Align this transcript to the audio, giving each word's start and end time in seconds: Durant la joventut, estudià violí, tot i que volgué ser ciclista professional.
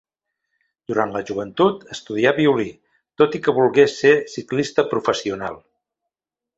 Durant 0.91 1.13
la 1.15 1.21
joventut, 1.31 1.83
estudià 1.97 2.33
violí, 2.39 2.67
tot 3.23 3.39
i 3.41 3.45
que 3.45 3.57
volgué 3.61 3.89
ser 4.01 4.17
ciclista 4.39 4.91
professional. 4.97 5.65